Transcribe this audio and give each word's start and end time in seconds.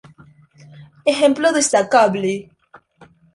Ejemplo 1.11 1.51
destacable. 1.57 2.33